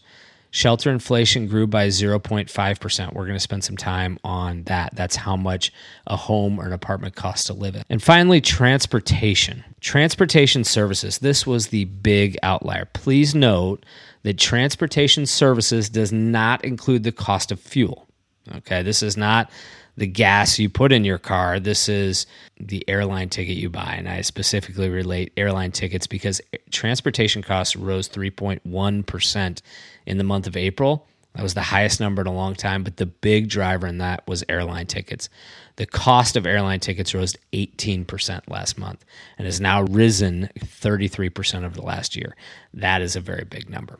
Shelter 0.51 0.89
inflation 0.89 1.47
grew 1.47 1.67
by 1.67 1.87
0.5%. 1.89 3.13
We're 3.13 3.25
going 3.25 3.35
to 3.35 3.39
spend 3.39 3.63
some 3.63 3.77
time 3.77 4.17
on 4.23 4.63
that. 4.63 4.95
That's 4.95 5.15
how 5.15 5.35
much 5.35 5.71
a 6.07 6.15
home 6.15 6.59
or 6.59 6.65
an 6.65 6.73
apartment 6.73 7.15
costs 7.15 7.45
to 7.47 7.53
live 7.53 7.75
in. 7.75 7.83
And 7.89 8.01
finally, 8.01 8.41
transportation. 8.41 9.63
Transportation 9.79 10.63
services. 10.63 11.19
This 11.19 11.45
was 11.45 11.67
the 11.67 11.85
big 11.85 12.37
outlier. 12.41 12.85
Please 12.93 13.35
note 13.35 13.85
that 14.23 14.37
transportation 14.37 15.25
services 15.25 15.89
does 15.89 16.11
not 16.11 16.65
include 16.65 17.03
the 17.03 17.11
cost 17.11 17.51
of 17.51 17.59
fuel. 17.59 18.08
Okay, 18.57 18.81
this 18.81 19.03
is 19.03 19.17
not 19.17 19.51
the 19.97 20.07
gas 20.07 20.57
you 20.57 20.69
put 20.69 20.91
in 20.91 21.03
your 21.03 21.17
car. 21.17 21.59
This 21.59 21.89
is 21.89 22.25
the 22.59 22.87
airline 22.87 23.29
ticket 23.29 23.57
you 23.57 23.69
buy. 23.69 23.95
And 23.97 24.07
I 24.07 24.21
specifically 24.21 24.89
relate 24.89 25.33
airline 25.35 25.71
tickets 25.71 26.07
because 26.07 26.41
transportation 26.71 27.43
costs 27.43 27.75
rose 27.75 28.07
3.1% 28.09 29.61
in 30.05 30.17
the 30.17 30.23
month 30.23 30.47
of 30.47 30.55
April. 30.55 31.05
That 31.35 31.43
was 31.43 31.53
the 31.53 31.61
highest 31.61 31.99
number 31.99 32.21
in 32.21 32.27
a 32.27 32.33
long 32.33 32.55
time, 32.55 32.83
but 32.83 32.97
the 32.97 33.05
big 33.05 33.49
driver 33.49 33.87
in 33.87 33.99
that 33.99 34.25
was 34.27 34.43
airline 34.49 34.87
tickets. 34.87 35.29
The 35.75 35.85
cost 35.85 36.35
of 36.35 36.47
airline 36.47 36.79
tickets 36.79 37.13
rose 37.13 37.35
18% 37.53 38.49
last 38.49 38.77
month 38.77 39.05
and 39.37 39.45
has 39.45 39.61
now 39.61 39.83
risen 39.83 40.49
33% 40.57 41.63
over 41.63 41.75
the 41.75 41.85
last 41.85 42.15
year. 42.15 42.35
That 42.73 43.01
is 43.01 43.15
a 43.15 43.21
very 43.21 43.45
big 43.45 43.69
number. 43.69 43.99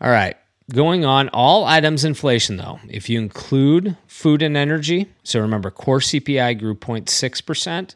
All 0.00 0.10
right, 0.10 0.36
going 0.72 1.04
on, 1.04 1.28
all 1.30 1.64
items 1.64 2.04
inflation 2.04 2.56
though, 2.56 2.80
if 2.88 3.08
you 3.08 3.20
include 3.20 3.96
food 4.06 4.42
and 4.42 4.56
energy, 4.56 5.06
so 5.22 5.40
remember 5.40 5.70
core 5.70 6.00
CPI 6.00 6.58
grew 6.58 6.74
0.6%, 6.74 7.94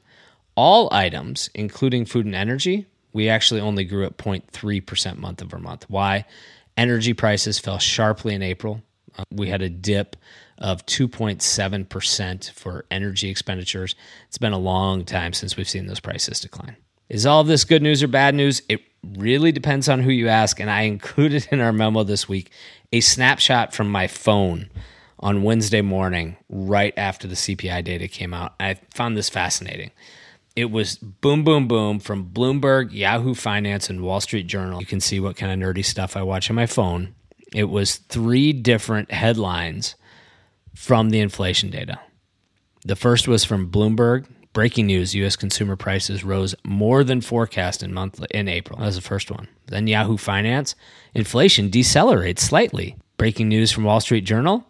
all 0.54 0.88
items, 0.92 1.50
including 1.54 2.04
food 2.04 2.26
and 2.26 2.35
energy, 2.35 2.87
we 3.12 3.28
actually 3.28 3.61
only 3.61 3.85
grew 3.85 4.04
at 4.04 4.16
0.3% 4.16 5.18
month 5.18 5.42
over 5.42 5.59
month. 5.59 5.87
Why? 5.88 6.25
Energy 6.76 7.12
prices 7.12 7.59
fell 7.59 7.78
sharply 7.78 8.35
in 8.35 8.42
April. 8.42 8.83
Uh, 9.18 9.25
we 9.30 9.49
had 9.49 9.62
a 9.62 9.68
dip 9.68 10.16
of 10.59 10.85
2.7% 10.87 12.50
for 12.52 12.85
energy 12.90 13.28
expenditures. 13.30 13.97
It's 14.28 14.38
been 14.38 14.52
a 14.52 14.59
long 14.59 15.04
time 15.04 15.33
since 15.33 15.56
we've 15.56 15.68
seen 15.68 15.87
those 15.87 16.00
prices 16.00 16.40
decline. 16.40 16.76
Is 17.09 17.26
all 17.26 17.42
this 17.42 17.64
good 17.64 17.83
news 17.83 18.02
or 18.02 18.09
bad 18.09 18.35
news? 18.35 18.62
It 18.68 18.83
really 19.16 19.52
depends 19.52 19.88
on 19.88 20.00
who 20.02 20.11
you 20.11 20.28
ask. 20.28 20.61
And 20.61 20.71
I 20.71 20.83
included 20.83 21.49
in 21.50 21.61
our 21.61 21.73
memo 21.73 22.04
this 22.04 22.28
week 22.28 22.50
a 22.92 23.00
snapshot 23.00 23.73
from 23.73 23.90
my 23.90 24.07
phone 24.07 24.69
on 25.21 25.42
Wednesday 25.42 25.83
morning, 25.83 26.37
right 26.49 26.95
after 26.97 27.28
the 27.28 27.35
CPI 27.35 27.85
data 27.85 28.09
came 28.09 28.33
out. 28.33 28.54
I 28.59 28.75
found 28.95 29.16
this 29.16 29.28
fascinating. 29.28 29.90
It 30.57 30.71
was 30.71 30.97
boom, 30.97 31.45
boom, 31.45 31.69
boom 31.69 32.00
from 32.00 32.30
Bloomberg, 32.30 32.92
Yahoo 32.92 33.35
Finance, 33.35 33.90
and 33.90 34.02
Wall 34.02 34.21
Street 34.21 34.47
Journal. 34.47 34.80
You 34.80 34.87
can 34.87 35.00
see 35.00 35.21
what 35.21 35.37
kind 35.37 35.52
of 35.52 35.69
nerdy 35.69 35.85
stuff 35.85 36.16
I 36.16 36.23
watch 36.23 36.50
on 36.50 36.57
my 36.57 36.66
phone. 36.66 37.14
It 37.54 37.64
was 37.64 37.97
three 37.97 38.52
different 38.52 39.12
headlines 39.12 39.95
from 40.75 41.11
the 41.11 41.21
inflation 41.21 41.71
data. 41.71 42.00
The 42.85 42.97
first 42.97 43.28
was 43.28 43.45
from 43.45 43.71
Bloomberg. 43.71 44.26
Breaking 44.52 44.87
news: 44.87 45.14
U.S. 45.14 45.37
consumer 45.37 45.76
prices 45.76 46.25
rose 46.25 46.54
more 46.64 47.04
than 47.04 47.21
forecast 47.21 47.83
in 47.83 47.95
month 47.95 48.25
in 48.30 48.49
April. 48.49 48.78
That 48.78 48.87
was 48.87 48.97
the 48.97 49.02
first 49.02 49.30
one. 49.30 49.49
Then 49.66 49.87
Yahoo 49.87 50.16
Finance: 50.16 50.75
inflation 51.14 51.71
decelerates 51.71 52.40
slightly. 52.40 52.97
Breaking 53.16 53.49
news 53.49 53.71
from 53.71 53.85
Wall 53.85 54.00
Street 54.00 54.25
Journal: 54.25 54.66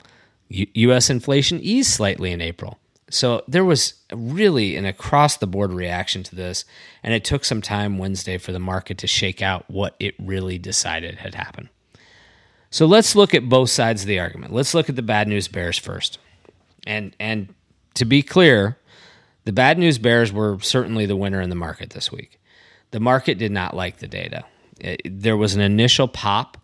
U- 0.48 0.66
U.S. 0.74 1.08
inflation 1.08 1.60
eased 1.60 1.90
slightly 1.90 2.30
in 2.30 2.40
April. 2.40 2.78
So 3.10 3.42
there 3.48 3.64
was 3.64 3.94
really 4.12 4.76
an 4.76 4.84
across 4.84 5.36
the 5.36 5.46
board 5.46 5.72
reaction 5.72 6.22
to 6.24 6.36
this, 6.36 6.64
and 7.02 7.12
it 7.12 7.24
took 7.24 7.44
some 7.44 7.60
time 7.60 7.98
Wednesday 7.98 8.38
for 8.38 8.52
the 8.52 8.60
market 8.60 8.98
to 8.98 9.06
shake 9.06 9.42
out 9.42 9.68
what 9.68 9.96
it 9.98 10.14
really 10.18 10.58
decided 10.58 11.16
had 11.16 11.34
happened. 11.34 11.70
So 12.70 12.86
let's 12.86 13.16
look 13.16 13.34
at 13.34 13.48
both 13.48 13.70
sides 13.70 14.02
of 14.02 14.08
the 14.08 14.20
argument. 14.20 14.52
Let's 14.52 14.74
look 14.74 14.88
at 14.88 14.94
the 14.94 15.02
bad 15.02 15.26
news 15.26 15.48
bears 15.48 15.76
first. 15.76 16.18
And 16.86 17.14
and 17.18 17.52
to 17.94 18.04
be 18.04 18.22
clear, 18.22 18.78
the 19.50 19.54
bad 19.54 19.78
news 19.78 19.98
bears 19.98 20.32
were 20.32 20.60
certainly 20.60 21.06
the 21.06 21.16
winner 21.16 21.40
in 21.40 21.50
the 21.50 21.56
market 21.56 21.90
this 21.90 22.12
week. 22.12 22.40
The 22.92 23.00
market 23.00 23.36
did 23.36 23.50
not 23.50 23.74
like 23.74 23.96
the 23.96 24.06
data. 24.06 24.44
It, 24.78 25.00
there 25.04 25.36
was 25.36 25.56
an 25.56 25.60
initial 25.60 26.06
pop 26.06 26.56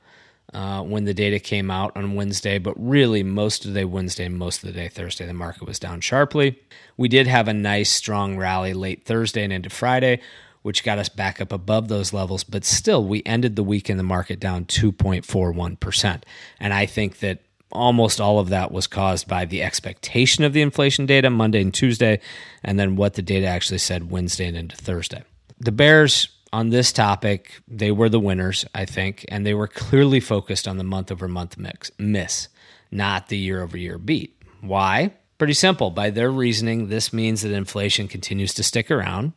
uh, 0.54 0.84
when 0.84 1.04
the 1.04 1.12
data 1.12 1.40
came 1.40 1.68
out 1.68 1.96
on 1.96 2.14
Wednesday, 2.14 2.58
but 2.58 2.74
really 2.76 3.24
most 3.24 3.64
of 3.64 3.74
the 3.74 3.80
day 3.80 3.84
Wednesday 3.84 4.26
and 4.26 4.38
most 4.38 4.62
of 4.62 4.72
the 4.72 4.80
day 4.80 4.86
Thursday, 4.86 5.26
the 5.26 5.34
market 5.34 5.66
was 5.66 5.80
down 5.80 6.00
sharply. 6.00 6.60
We 6.96 7.08
did 7.08 7.26
have 7.26 7.48
a 7.48 7.52
nice 7.52 7.90
strong 7.90 8.36
rally 8.36 8.72
late 8.72 9.04
Thursday 9.04 9.42
and 9.42 9.52
into 9.52 9.68
Friday, 9.68 10.20
which 10.62 10.84
got 10.84 11.00
us 11.00 11.08
back 11.08 11.40
up 11.40 11.50
above 11.50 11.88
those 11.88 12.12
levels, 12.12 12.44
but 12.44 12.64
still 12.64 13.04
we 13.04 13.20
ended 13.26 13.56
the 13.56 13.64
week 13.64 13.90
in 13.90 13.96
the 13.96 14.04
market 14.04 14.38
down 14.38 14.64
2.41%. 14.66 16.22
And 16.60 16.72
I 16.72 16.86
think 16.86 17.18
that 17.18 17.40
almost 17.73 18.20
all 18.20 18.38
of 18.38 18.49
that 18.49 18.73
was 18.73 18.87
caused 18.87 19.28
by 19.28 19.44
the 19.44 19.62
expectation 19.62 20.44
of 20.44 20.52
the 20.52 20.62
inflation 20.62 21.06
data 21.06 21.30
Monday 21.30 21.61
and 21.61 21.75
Tuesday, 21.75 22.20
and 22.62 22.78
then 22.78 22.96
what 22.96 23.14
the 23.14 23.23
data 23.23 23.46
actually 23.46 23.78
said 23.78 24.11
Wednesday 24.11 24.46
and 24.46 24.56
into 24.56 24.76
Thursday. 24.76 25.23
The 25.58 25.73
Bears 25.73 26.28
on 26.52 26.70
this 26.70 26.92
topic, 26.92 27.61
they 27.68 27.90
were 27.90 28.08
the 28.08 28.20
winners, 28.20 28.64
I 28.75 28.85
think, 28.85 29.25
and 29.28 29.44
they 29.44 29.54
were 29.54 29.68
clearly 29.68 30.20
focused 30.20 30.68
on 30.68 30.78
the 30.78 30.85
month 30.85 31.11
over 31.11 31.28
month 31.28 31.58
mix 31.58 31.90
miss, 31.99 32.49
not 32.90 33.28
the 33.28 33.37
year 33.37 33.62
over 33.62 33.76
year 33.76 33.99
beat. 33.99 34.42
Why? 34.61 35.12
Pretty 35.38 35.54
simple. 35.54 35.90
By 35.90 36.11
their 36.11 36.30
reasoning, 36.30 36.88
this 36.88 37.12
means 37.12 37.42
that 37.42 37.52
inflation 37.52 38.08
continues 38.08 38.54
to 38.54 38.62
stick 38.62 38.90
around, 38.90 39.32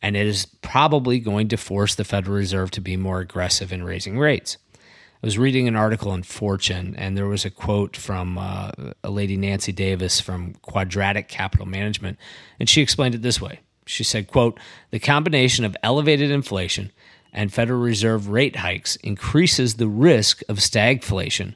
and 0.00 0.16
it 0.16 0.26
is 0.26 0.46
probably 0.62 1.18
going 1.18 1.48
to 1.48 1.56
force 1.56 1.94
the 1.94 2.04
Federal 2.04 2.36
Reserve 2.36 2.70
to 2.72 2.80
be 2.80 2.96
more 2.96 3.20
aggressive 3.20 3.72
in 3.72 3.82
raising 3.82 4.18
rates. 4.18 4.58
I 5.24 5.26
was 5.26 5.38
reading 5.38 5.66
an 5.68 5.74
article 5.74 6.12
in 6.12 6.22
Fortune, 6.22 6.94
and 6.98 7.16
there 7.16 7.26
was 7.26 7.46
a 7.46 7.50
quote 7.50 7.96
from 7.96 8.36
uh, 8.36 8.72
a 9.02 9.08
lady, 9.08 9.38
Nancy 9.38 9.72
Davis, 9.72 10.20
from 10.20 10.52
Quadratic 10.60 11.28
Capital 11.28 11.64
Management, 11.64 12.18
and 12.60 12.68
she 12.68 12.82
explained 12.82 13.14
it 13.14 13.22
this 13.22 13.40
way. 13.40 13.60
She 13.86 14.04
said, 14.04 14.26
quote, 14.26 14.60
the 14.90 14.98
combination 14.98 15.64
of 15.64 15.78
elevated 15.82 16.30
inflation 16.30 16.92
and 17.32 17.50
Federal 17.50 17.80
Reserve 17.80 18.28
rate 18.28 18.56
hikes 18.56 18.96
increases 18.96 19.76
the 19.76 19.88
risk 19.88 20.42
of 20.46 20.58
stagflation, 20.58 21.54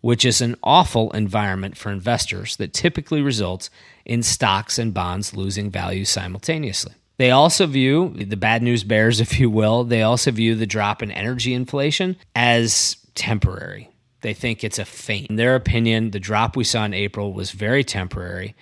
which 0.00 0.24
is 0.24 0.40
an 0.40 0.56
awful 0.64 1.12
environment 1.12 1.76
for 1.76 1.92
investors 1.92 2.56
that 2.56 2.74
typically 2.74 3.22
results 3.22 3.70
in 4.04 4.24
stocks 4.24 4.76
and 4.76 4.92
bonds 4.92 5.36
losing 5.36 5.70
value 5.70 6.04
simultaneously. 6.04 6.94
They 7.18 7.30
also 7.30 7.68
view 7.68 8.08
the 8.08 8.36
bad 8.36 8.60
news 8.60 8.82
bears, 8.82 9.20
if 9.20 9.38
you 9.38 9.48
will, 9.50 9.84
they 9.84 10.02
also 10.02 10.32
view 10.32 10.56
the 10.56 10.66
drop 10.66 11.00
in 11.00 11.12
energy 11.12 11.54
inflation 11.54 12.16
as 12.34 12.96
temporary. 13.14 13.90
They 14.20 14.34
think 14.34 14.64
it's 14.64 14.78
a 14.78 14.84
feint. 14.84 15.28
In 15.28 15.36
their 15.36 15.54
opinion, 15.54 16.10
the 16.10 16.20
drop 16.20 16.56
we 16.56 16.64
saw 16.64 16.84
in 16.84 16.94
April 16.94 17.32
was 17.32 17.50
very 17.50 17.84
temporary, 17.84 18.54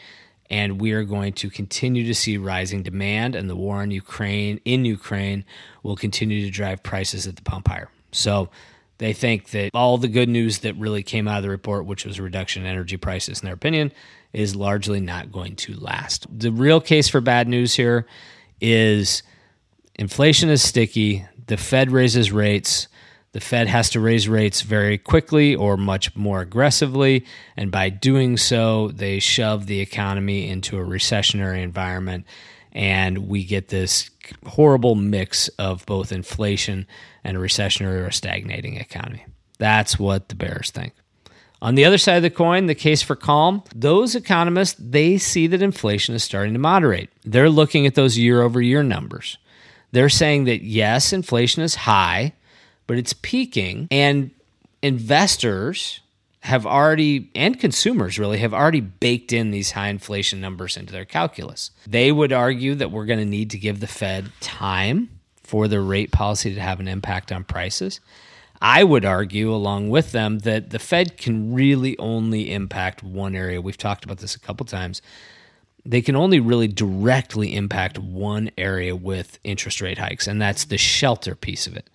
and 0.51 0.81
we 0.81 0.93
are 0.93 1.05
going 1.05 1.33
to 1.35 1.51
continue 1.51 2.05
to 2.05 2.15
see 2.15 2.37
rising 2.37 2.83
demand, 2.83 3.35
and 3.35 3.49
the 3.49 3.57
war 3.57 3.83
in 3.83 3.91
Ukraine 3.91 4.61
in 4.65 4.85
Ukraine 4.85 5.45
will 5.83 5.97
continue 5.97 6.45
to 6.45 6.51
drive 6.51 6.83
prices 6.83 7.27
at 7.27 7.37
the 7.37 7.43
pump 7.43 7.69
higher. 7.69 7.91
So 8.11 8.51
they 8.99 9.13
think 9.13 9.51
that 9.51 9.71
all 9.73 9.99
the 9.99 10.09
good 10.09 10.29
news 10.29 10.59
that 10.59 10.77
really 10.77 11.03
came 11.03 11.27
out 11.27 11.39
of 11.39 11.43
the 11.43 11.51
report, 11.51 11.87
which 11.87 12.05
was 12.05 12.19
a 12.19 12.23
reduction 12.23 12.65
in 12.65 12.69
energy 12.69 12.97
prices, 12.97 13.41
in 13.41 13.47
their 13.47 13.55
opinion, 13.55 13.93
is 14.33 14.57
largely 14.57 15.01
not 15.01 15.33
going 15.33 15.57
to 15.57 15.75
last. 15.75 16.27
The 16.31 16.53
real 16.53 16.81
case 16.81 17.09
for 17.09 17.21
bad 17.21 17.49
news 17.49 17.75
here 17.75 18.07
is 18.61 19.23
inflation 19.95 20.49
is 20.49 20.63
sticky. 20.63 21.27
The 21.47 21.57
Fed 21.57 21.91
raises 21.91 22.33
rates 22.33 22.89
the 23.33 23.41
Fed 23.41 23.67
has 23.67 23.91
to 23.91 24.01
raise 24.01 24.29
rates 24.29 24.61
very 24.61 24.99
quickly 24.99 25.55
or 25.55 25.77
much 25.77 26.15
more 26.15 26.43
aggressively. 26.43 27.25
And 27.57 27.71
by 27.71 27.89
doing 27.89 28.37
so, 28.37 28.89
they 28.89 29.19
shove 29.21 29.67
the 29.67 29.81
economy 29.81 30.49
into 30.49 30.79
a 30.79 30.85
recessionary 30.85 31.63
environment. 31.63 32.27
And 32.73 33.29
we 33.29 33.45
get 33.45 33.69
this 33.69 34.11
horrible 34.47 34.95
mix 34.95 35.49
of 35.59 35.85
both 35.87 36.13
inflation 36.13 36.87
and 37.25 37.37
a 37.37 37.41
recessionary 37.41 38.07
or 38.07 38.11
stagnating 38.11 38.77
economy. 38.77 39.25
That's 39.59 39.99
what 39.99 40.29
the 40.29 40.35
bears 40.35 40.71
think. 40.71 40.93
On 41.63 41.77
the 41.77 41.85
other 41.85 41.99
side 41.99 42.17
of 42.17 42.23
the 42.23 42.31
coin, 42.31 42.67
the 42.67 42.75
case 42.75 43.03
for 43.03 43.15
calm, 43.15 43.63
those 43.75 44.17
economists, 44.17 44.75
they 44.79 45.17
see 45.17 45.47
that 45.47 45.63
inflation 45.63 46.15
is 46.15 46.25
starting 46.25 46.55
to 46.55 46.59
moderate. 46.59 47.09
They're 47.25 47.49
looking 47.49 47.87
at 47.87 47.95
those 47.95 48.19
year 48.19 48.43
over 48.43 48.61
year 48.61 48.83
numbers. 48.83 49.39
They're 49.93 50.09
saying 50.09 50.45
that 50.45 50.65
yes, 50.65 51.13
inflation 51.13 51.63
is 51.63 51.77
high, 51.77 52.33
but 52.93 52.99
it's 52.99 53.15
peaking 53.15 53.89
and 53.91 54.31
investors 54.83 56.01
have 56.41 56.67
already 56.67 57.31
and 57.35 57.59
consumers 57.59 58.19
really 58.19 58.37
have 58.37 58.53
already 58.53 58.83
baked 58.83 59.33
in 59.33 59.51
these 59.51 59.71
high 59.71 59.89
inflation 59.89 60.43
numbers 60.43 60.77
into 60.77 60.93
their 60.93 61.07
calculus. 61.07 61.71
They 61.87 62.13
would 62.13 62.35
argue 62.35 62.75
that 62.75 62.91
we're 62.91 63.07
going 63.07 63.19
to 63.19 63.25
need 63.25 63.49
to 63.53 63.59
give 63.59 63.81
the 63.81 63.87
Fed 63.87 64.31
time 64.43 65.09
for 65.43 65.69
the 65.69 65.81
rate 65.81 66.13
policy 66.13 66.55
to 66.55 66.61
have 66.61 66.81
an 66.81 66.87
impact 66.87 67.33
on 67.33 67.45
prices. 67.45 67.99
I 68.61 68.85
would 68.85 69.07
argue 69.07 69.55
along 69.55 69.89
with 69.89 70.13
them 70.13 70.41
that 70.41 70.69
the 70.69 70.79
Fed 70.79 71.17
can 71.17 71.55
really 71.55 71.97
only 71.99 72.53
impact 72.53 73.03
one 73.03 73.35
area. 73.35 73.63
We've 73.63 73.79
talked 73.79 74.05
about 74.05 74.19
this 74.19 74.35
a 74.35 74.39
couple 74.39 74.67
times. 74.67 75.01
They 75.87 76.03
can 76.03 76.15
only 76.15 76.41
really 76.41 76.69
directly 76.69 77.57
impact 77.57 77.99
one 77.99 78.51
area 78.59 78.95
with 78.95 79.39
interest 79.45 79.81
rate 79.81 79.97
hikes, 79.97 80.27
and 80.27 80.43
that's 80.43 80.67
the 80.67 80.77
shelter 80.77 81.35
piece 81.35 81.67
of 81.67 81.75
it. 81.75 81.89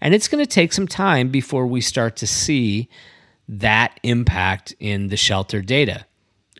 And 0.00 0.14
it's 0.14 0.28
going 0.28 0.44
to 0.44 0.50
take 0.50 0.72
some 0.72 0.88
time 0.88 1.28
before 1.28 1.66
we 1.66 1.80
start 1.80 2.16
to 2.16 2.26
see 2.26 2.88
that 3.48 3.98
impact 4.02 4.74
in 4.78 5.08
the 5.08 5.16
shelter 5.16 5.62
data. 5.62 6.04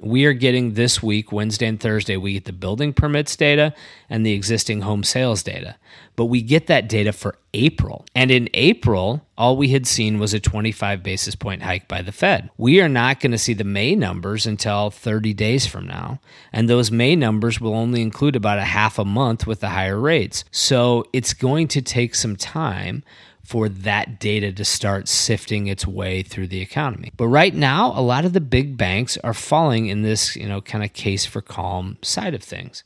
We 0.00 0.26
are 0.26 0.32
getting 0.32 0.74
this 0.74 1.02
week, 1.02 1.32
Wednesday 1.32 1.66
and 1.66 1.80
Thursday, 1.80 2.16
we 2.16 2.34
get 2.34 2.44
the 2.44 2.52
building 2.52 2.92
permits 2.92 3.34
data 3.34 3.74
and 4.08 4.24
the 4.24 4.32
existing 4.32 4.82
home 4.82 5.02
sales 5.02 5.42
data. 5.42 5.76
But 6.14 6.26
we 6.26 6.40
get 6.42 6.68
that 6.68 6.88
data 6.88 7.12
for 7.12 7.36
April. 7.52 8.04
And 8.14 8.30
in 8.30 8.48
April, 8.54 9.26
all 9.36 9.56
we 9.56 9.68
had 9.68 9.86
seen 9.86 10.18
was 10.18 10.34
a 10.34 10.40
25 10.40 11.02
basis 11.02 11.34
point 11.34 11.62
hike 11.62 11.88
by 11.88 12.02
the 12.02 12.12
Fed. 12.12 12.50
We 12.56 12.80
are 12.80 12.88
not 12.88 13.20
going 13.20 13.32
to 13.32 13.38
see 13.38 13.54
the 13.54 13.64
May 13.64 13.94
numbers 13.94 14.46
until 14.46 14.90
30 14.90 15.34
days 15.34 15.66
from 15.66 15.86
now. 15.86 16.20
And 16.52 16.68
those 16.68 16.90
May 16.90 17.16
numbers 17.16 17.60
will 17.60 17.74
only 17.74 18.02
include 18.02 18.36
about 18.36 18.58
a 18.58 18.64
half 18.64 18.98
a 18.98 19.04
month 19.04 19.46
with 19.46 19.60
the 19.60 19.70
higher 19.70 19.98
rates. 19.98 20.44
So 20.50 21.04
it's 21.12 21.34
going 21.34 21.68
to 21.68 21.82
take 21.82 22.14
some 22.14 22.36
time 22.36 23.02
for 23.48 23.70
that 23.70 24.20
data 24.20 24.52
to 24.52 24.62
start 24.62 25.08
sifting 25.08 25.68
its 25.68 25.86
way 25.86 26.22
through 26.22 26.46
the 26.46 26.60
economy. 26.60 27.10
But 27.16 27.28
right 27.28 27.54
now, 27.54 27.98
a 27.98 28.02
lot 28.02 28.26
of 28.26 28.34
the 28.34 28.42
big 28.42 28.76
banks 28.76 29.16
are 29.24 29.32
falling 29.32 29.86
in 29.86 30.02
this, 30.02 30.36
you 30.36 30.46
know, 30.46 30.60
kind 30.60 30.84
of 30.84 30.92
case 30.92 31.24
for 31.24 31.40
calm 31.40 31.96
side 32.02 32.34
of 32.34 32.42
things. 32.42 32.84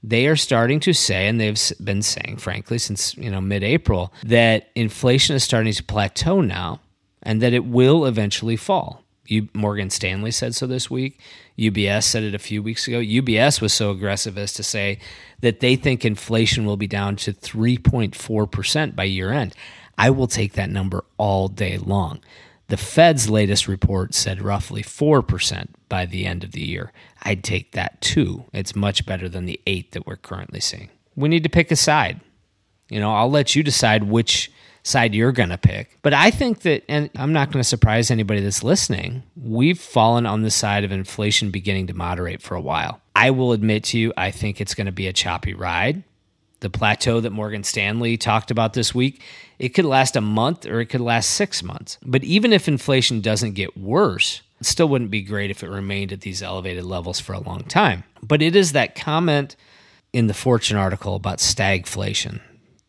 They 0.00 0.28
are 0.28 0.36
starting 0.36 0.78
to 0.80 0.92
say, 0.92 1.26
and 1.26 1.40
they've 1.40 1.60
been 1.82 2.02
saying, 2.02 2.36
frankly, 2.36 2.78
since 2.78 3.16
you 3.16 3.28
know 3.28 3.40
mid-April, 3.40 4.12
that 4.22 4.68
inflation 4.76 5.34
is 5.34 5.42
starting 5.42 5.72
to 5.72 5.82
plateau 5.82 6.42
now, 6.42 6.78
and 7.20 7.42
that 7.42 7.52
it 7.52 7.64
will 7.64 8.06
eventually 8.06 8.56
fall. 8.56 9.02
Morgan 9.52 9.90
Stanley 9.90 10.30
said 10.30 10.54
so 10.54 10.68
this 10.68 10.88
week. 10.88 11.20
UBS 11.58 12.04
said 12.04 12.22
it 12.22 12.36
a 12.36 12.38
few 12.38 12.62
weeks 12.62 12.86
ago. 12.86 13.00
UBS 13.00 13.60
was 13.60 13.72
so 13.72 13.90
aggressive 13.90 14.38
as 14.38 14.52
to 14.52 14.62
say 14.62 15.00
that 15.40 15.58
they 15.58 15.74
think 15.74 16.04
inflation 16.04 16.64
will 16.64 16.76
be 16.76 16.86
down 16.86 17.16
to 17.16 17.32
3.4% 17.32 18.94
by 18.94 19.02
year 19.04 19.32
end. 19.32 19.56
I 19.98 20.10
will 20.10 20.28
take 20.28 20.52
that 20.54 20.70
number 20.70 21.04
all 21.18 21.48
day 21.48 21.76
long. 21.76 22.20
The 22.68 22.76
Fed's 22.76 23.28
latest 23.28 23.66
report 23.66 24.14
said 24.14 24.42
roughly 24.42 24.82
4% 24.82 25.68
by 25.88 26.06
the 26.06 26.24
end 26.24 26.44
of 26.44 26.52
the 26.52 26.64
year. 26.64 26.92
I'd 27.22 27.42
take 27.42 27.72
that 27.72 28.00
too. 28.00 28.44
It's 28.52 28.76
much 28.76 29.04
better 29.06 29.28
than 29.28 29.46
the 29.46 29.60
8 29.66 29.92
that 29.92 30.06
we're 30.06 30.16
currently 30.16 30.60
seeing. 30.60 30.90
We 31.16 31.28
need 31.28 31.42
to 31.42 31.48
pick 31.48 31.70
a 31.70 31.76
side. 31.76 32.20
You 32.88 33.00
know, 33.00 33.12
I'll 33.12 33.30
let 33.30 33.56
you 33.56 33.62
decide 33.62 34.04
which 34.04 34.52
side 34.82 35.14
you're 35.14 35.32
going 35.32 35.48
to 35.48 35.58
pick. 35.58 35.98
But 36.02 36.14
I 36.14 36.30
think 36.30 36.60
that, 36.60 36.84
and 36.88 37.10
I'm 37.16 37.32
not 37.32 37.50
going 37.50 37.60
to 37.60 37.68
surprise 37.68 38.10
anybody 38.10 38.40
that's 38.40 38.62
listening, 38.62 39.22
we've 39.36 39.80
fallen 39.80 40.26
on 40.26 40.42
the 40.42 40.50
side 40.50 40.84
of 40.84 40.92
inflation 40.92 41.50
beginning 41.50 41.86
to 41.88 41.94
moderate 41.94 42.42
for 42.42 42.54
a 42.54 42.60
while. 42.60 43.00
I 43.16 43.30
will 43.30 43.52
admit 43.52 43.84
to 43.84 43.98
you, 43.98 44.12
I 44.16 44.30
think 44.30 44.60
it's 44.60 44.74
going 44.74 44.86
to 44.86 44.92
be 44.92 45.06
a 45.06 45.12
choppy 45.12 45.54
ride 45.54 46.04
the 46.60 46.70
plateau 46.70 47.20
that 47.20 47.30
Morgan 47.30 47.64
Stanley 47.64 48.16
talked 48.16 48.50
about 48.50 48.72
this 48.72 48.94
week, 48.94 49.22
it 49.58 49.70
could 49.70 49.84
last 49.84 50.16
a 50.16 50.20
month 50.20 50.66
or 50.66 50.80
it 50.80 50.86
could 50.86 51.00
last 51.00 51.30
six 51.30 51.62
months. 51.62 51.98
But 52.04 52.24
even 52.24 52.52
if 52.52 52.68
inflation 52.68 53.20
doesn't 53.20 53.52
get 53.52 53.76
worse, 53.76 54.42
it 54.60 54.66
still 54.66 54.88
wouldn't 54.88 55.10
be 55.10 55.22
great 55.22 55.50
if 55.50 55.62
it 55.62 55.70
remained 55.70 56.12
at 56.12 56.22
these 56.22 56.42
elevated 56.42 56.84
levels 56.84 57.20
for 57.20 57.32
a 57.32 57.40
long 57.40 57.62
time. 57.64 58.04
But 58.22 58.42
it 58.42 58.56
is 58.56 58.72
that 58.72 58.94
comment 58.94 59.56
in 60.12 60.26
the 60.26 60.34
Fortune 60.34 60.76
article 60.76 61.14
about 61.14 61.38
stagflation 61.38 62.40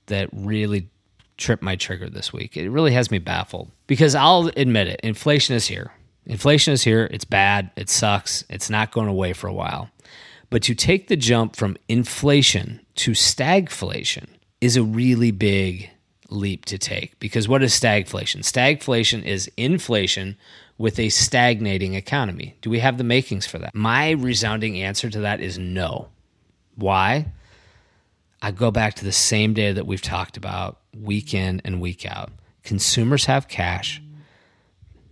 that 0.07 0.29
really 0.33 0.89
tripped 1.37 1.63
my 1.63 1.75
trigger 1.75 2.09
this 2.09 2.33
week. 2.33 2.57
It 2.57 2.69
really 2.69 2.91
has 2.93 3.11
me 3.11 3.19
baffled 3.19 3.71
because 3.87 4.15
I'll 4.15 4.47
admit 4.57 4.87
it 4.87 4.99
inflation 5.03 5.55
is 5.55 5.67
here. 5.67 5.91
Inflation 6.25 6.73
is 6.73 6.83
here. 6.83 7.07
It's 7.11 7.25
bad. 7.25 7.71
It 7.75 7.89
sucks. 7.89 8.43
It's 8.49 8.69
not 8.69 8.91
going 8.91 9.07
away 9.07 9.33
for 9.33 9.47
a 9.47 9.53
while. 9.53 9.89
But 10.49 10.63
to 10.63 10.75
take 10.75 11.07
the 11.07 11.15
jump 11.15 11.55
from 11.55 11.77
inflation 11.87 12.81
to 12.99 13.11
stagflation 13.11 14.27
is 14.59 14.75
a 14.75 14.83
really 14.83 15.31
big 15.31 15.89
leap 16.29 16.65
to 16.65 16.77
take 16.77 17.17
because 17.19 17.47
what 17.47 17.63
is 17.63 17.73
stagflation? 17.73 18.41
Stagflation 18.41 19.23
is 19.23 19.49
inflation 19.55 20.35
with 20.77 20.99
a 20.99 21.07
stagnating 21.07 21.93
economy. 21.93 22.57
Do 22.61 22.69
we 22.69 22.79
have 22.79 22.97
the 22.97 23.05
makings 23.05 23.47
for 23.47 23.57
that? 23.59 23.73
My 23.73 24.11
resounding 24.11 24.81
answer 24.81 25.09
to 25.09 25.21
that 25.21 25.39
is 25.39 25.57
no. 25.57 26.09
Why? 26.75 27.31
I 28.41 28.51
go 28.51 28.69
back 28.69 28.95
to 28.95 29.05
the 29.05 29.13
same 29.13 29.53
data 29.53 29.75
that 29.75 29.87
we've 29.87 30.01
talked 30.01 30.35
about 30.35 30.79
week 30.93 31.33
in 31.33 31.61
and 31.63 31.79
week 31.79 32.05
out. 32.05 32.31
Consumers 32.63 33.25
have 33.25 33.47
cash, 33.47 34.01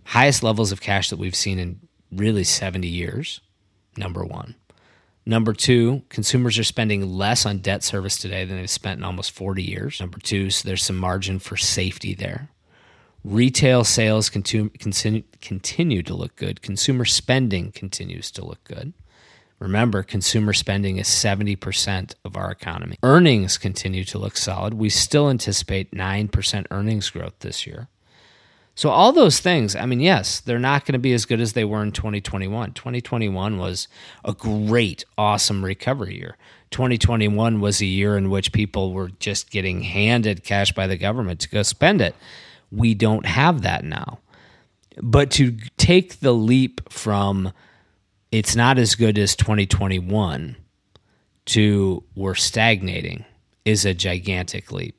highest 0.04 0.42
levels 0.42 0.72
of 0.72 0.82
cash 0.82 1.08
that 1.08 1.18
we've 1.18 1.34
seen 1.34 1.58
in 1.58 1.80
really 2.12 2.44
70 2.44 2.86
years, 2.86 3.40
number 3.96 4.24
one. 4.24 4.56
Number 5.28 5.52
two, 5.52 6.04
consumers 6.08 6.58
are 6.58 6.64
spending 6.64 7.06
less 7.06 7.44
on 7.44 7.58
debt 7.58 7.84
service 7.84 8.16
today 8.16 8.46
than 8.46 8.56
they've 8.56 8.70
spent 8.70 8.96
in 8.96 9.04
almost 9.04 9.32
40 9.32 9.62
years. 9.62 10.00
Number 10.00 10.18
two, 10.18 10.48
so 10.48 10.66
there's 10.66 10.82
some 10.82 10.96
margin 10.96 11.38
for 11.38 11.54
safety 11.54 12.14
there. 12.14 12.48
Retail 13.22 13.84
sales 13.84 14.30
continue, 14.30 14.70
continue 15.42 16.02
to 16.02 16.14
look 16.14 16.34
good. 16.36 16.62
Consumer 16.62 17.04
spending 17.04 17.72
continues 17.72 18.30
to 18.30 18.42
look 18.42 18.64
good. 18.64 18.94
Remember, 19.58 20.02
consumer 20.02 20.54
spending 20.54 20.96
is 20.96 21.08
70% 21.08 22.14
of 22.24 22.34
our 22.34 22.50
economy. 22.50 22.96
Earnings 23.02 23.58
continue 23.58 24.04
to 24.04 24.16
look 24.18 24.38
solid. 24.38 24.72
We 24.72 24.88
still 24.88 25.28
anticipate 25.28 25.92
9% 25.92 26.66
earnings 26.70 27.10
growth 27.10 27.38
this 27.40 27.66
year. 27.66 27.88
So, 28.78 28.90
all 28.90 29.10
those 29.10 29.40
things, 29.40 29.74
I 29.74 29.86
mean, 29.86 29.98
yes, 29.98 30.38
they're 30.38 30.60
not 30.60 30.84
going 30.84 30.92
to 30.92 31.00
be 31.00 31.12
as 31.12 31.24
good 31.24 31.40
as 31.40 31.54
they 31.54 31.64
were 31.64 31.82
in 31.82 31.90
2021. 31.90 32.74
2021 32.74 33.58
was 33.58 33.88
a 34.24 34.32
great, 34.32 35.04
awesome 35.18 35.64
recovery 35.64 36.16
year. 36.16 36.36
2021 36.70 37.60
was 37.60 37.80
a 37.80 37.86
year 37.86 38.16
in 38.16 38.30
which 38.30 38.52
people 38.52 38.92
were 38.92 39.08
just 39.18 39.50
getting 39.50 39.80
handed 39.80 40.44
cash 40.44 40.70
by 40.70 40.86
the 40.86 40.96
government 40.96 41.40
to 41.40 41.48
go 41.48 41.64
spend 41.64 42.00
it. 42.00 42.14
We 42.70 42.94
don't 42.94 43.26
have 43.26 43.62
that 43.62 43.84
now. 43.84 44.20
But 45.02 45.32
to 45.32 45.56
take 45.76 46.20
the 46.20 46.32
leap 46.32 46.80
from 46.88 47.52
it's 48.30 48.54
not 48.54 48.78
as 48.78 48.94
good 48.94 49.18
as 49.18 49.34
2021 49.34 50.54
to 51.46 52.04
we're 52.14 52.36
stagnating 52.36 53.24
is 53.64 53.84
a 53.84 53.92
gigantic 53.92 54.70
leap. 54.70 54.97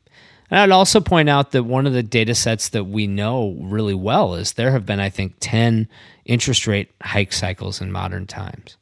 And 0.49 0.59
I'd 0.59 0.71
also 0.71 0.99
point 0.99 1.29
out 1.29 1.51
that 1.51 1.63
one 1.63 1.85
of 1.85 1.93
the 1.93 2.03
data 2.03 2.33
sets 2.33 2.69
that 2.69 2.85
we 2.85 3.05
know 3.07 3.55
really 3.59 3.93
well 3.93 4.33
is 4.35 4.53
there 4.53 4.71
have 4.71 4.85
been, 4.85 4.99
I 4.99 5.09
think, 5.09 5.35
10 5.39 5.87
interest 6.25 6.65
rate 6.65 6.91
hike 7.01 7.33
cycles 7.33 7.81
in 7.81 7.91
modern 7.91 8.25
times. 8.25 8.77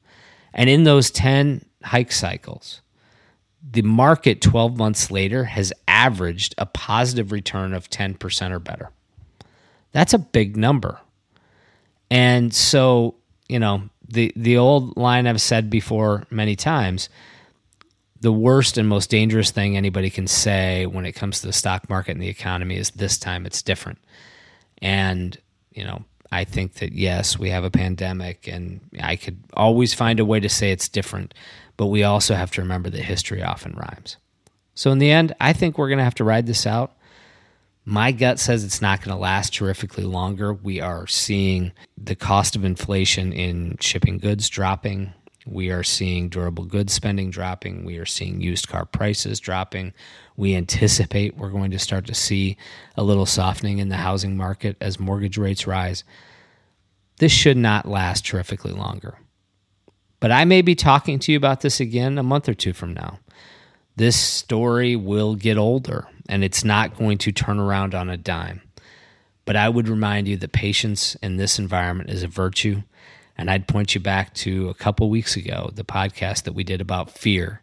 And 0.53 0.69
in 0.69 0.85
those 0.85 1.11
10 1.11 1.65
hike 1.83 2.11
cycles, 2.11 2.81
the 3.69 3.81
market 3.81 4.41
12 4.41 4.77
months 4.77 5.11
later 5.11 5.43
has 5.43 5.73
averaged 5.87 6.55
a 6.57 6.65
positive 6.65 7.31
return 7.31 7.73
of 7.73 7.89
10% 7.89 8.51
or 8.51 8.59
better. 8.59 8.91
That's 9.91 10.13
a 10.13 10.19
big 10.19 10.55
number. 10.55 10.99
And 12.09 12.53
so, 12.53 13.15
you 13.49 13.59
know, 13.59 13.83
the 14.07 14.31
the 14.35 14.57
old 14.57 14.95
line 14.95 15.27
I've 15.27 15.41
said 15.41 15.69
before 15.69 16.25
many 16.29 16.55
times, 16.55 17.09
the 18.21 18.31
worst 18.31 18.77
and 18.77 18.87
most 18.87 19.09
dangerous 19.09 19.51
thing 19.51 19.77
anybody 19.77 20.09
can 20.09 20.27
say 20.27 20.85
when 20.85 21.05
it 21.05 21.13
comes 21.13 21.41
to 21.41 21.47
the 21.47 21.53
stock 21.53 21.89
market 21.89 22.11
and 22.11 22.21
the 22.21 22.29
economy 22.29 22.77
is 22.77 22.91
this 22.91 23.17
time 23.17 23.45
it's 23.45 23.61
different. 23.61 23.99
And, 24.81 25.37
you 25.71 25.83
know, 25.83 26.03
I 26.31 26.43
think 26.43 26.75
that 26.75 26.93
yes, 26.93 27.39
we 27.39 27.49
have 27.49 27.63
a 27.63 27.71
pandemic 27.71 28.47
and 28.47 28.81
I 29.01 29.15
could 29.15 29.37
always 29.53 29.93
find 29.93 30.19
a 30.19 30.25
way 30.25 30.39
to 30.39 30.49
say 30.49 30.71
it's 30.71 30.89
different, 30.89 31.33
but 31.77 31.87
we 31.87 32.03
also 32.03 32.35
have 32.35 32.51
to 32.51 32.61
remember 32.61 32.89
that 32.89 33.03
history 33.03 33.43
often 33.43 33.73
rhymes. 33.73 34.17
So 34.73 34.91
in 34.91 34.99
the 34.99 35.11
end, 35.11 35.33
I 35.39 35.53
think 35.53 35.77
we're 35.77 35.89
going 35.89 35.99
to 35.99 36.03
have 36.03 36.15
to 36.15 36.23
ride 36.23 36.45
this 36.45 36.67
out. 36.67 36.93
My 37.85 38.11
gut 38.11 38.37
says 38.39 38.63
it's 38.63 38.81
not 38.81 39.01
going 39.01 39.15
to 39.15 39.21
last 39.21 39.53
terrifically 39.53 40.03
longer. 40.03 40.53
We 40.53 40.81
are 40.81 41.07
seeing 41.07 41.71
the 41.97 42.15
cost 42.15 42.55
of 42.55 42.65
inflation 42.65 43.31
in 43.31 43.77
shipping 43.79 44.17
goods 44.17 44.49
dropping. 44.49 45.13
We 45.49 45.69
are 45.71 45.83
seeing 45.83 46.29
durable 46.29 46.65
goods 46.65 46.93
spending 46.93 47.31
dropping. 47.31 47.85
We 47.85 47.97
are 47.97 48.05
seeing 48.05 48.41
used 48.41 48.67
car 48.67 48.85
prices 48.85 49.39
dropping. 49.39 49.93
We 50.35 50.55
anticipate 50.55 51.37
we're 51.37 51.49
going 51.49 51.71
to 51.71 51.79
start 51.79 52.05
to 52.07 52.13
see 52.13 52.57
a 52.95 53.03
little 53.03 53.25
softening 53.25 53.79
in 53.79 53.89
the 53.89 53.97
housing 53.97 54.35
market 54.35 54.77
as 54.81 54.99
mortgage 54.99 55.37
rates 55.37 55.65
rise. 55.65 56.03
This 57.19 57.31
should 57.31 57.57
not 57.57 57.87
last 57.87 58.25
terrifically 58.25 58.73
longer. 58.73 59.17
But 60.19 60.31
I 60.31 60.45
may 60.45 60.61
be 60.61 60.75
talking 60.75 61.19
to 61.19 61.31
you 61.31 61.37
about 61.37 61.61
this 61.61 61.79
again 61.79 62.17
a 62.17 62.23
month 62.23 62.49
or 62.49 62.53
two 62.53 62.73
from 62.73 62.93
now. 62.93 63.19
This 63.95 64.15
story 64.15 64.95
will 64.95 65.35
get 65.35 65.57
older 65.57 66.07
and 66.29 66.43
it's 66.43 66.63
not 66.63 66.97
going 66.97 67.17
to 67.19 67.31
turn 67.31 67.59
around 67.59 67.95
on 67.95 68.09
a 68.09 68.17
dime. 68.17 68.61
But 69.45 69.55
I 69.55 69.69
would 69.69 69.87
remind 69.87 70.27
you 70.27 70.37
that 70.37 70.51
patience 70.51 71.15
in 71.15 71.37
this 71.37 71.57
environment 71.57 72.09
is 72.09 72.21
a 72.21 72.27
virtue. 72.27 72.83
And 73.37 73.51
I'd 73.51 73.67
point 73.67 73.93
you 73.93 74.01
back 74.01 74.33
to 74.35 74.69
a 74.69 74.73
couple 74.73 75.09
weeks 75.09 75.35
ago, 75.35 75.69
the 75.73 75.83
podcast 75.83 76.43
that 76.43 76.53
we 76.53 76.63
did 76.63 76.81
about 76.81 77.11
fear 77.11 77.61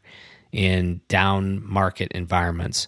in 0.52 1.00
down 1.08 1.66
market 1.68 2.12
environments 2.12 2.86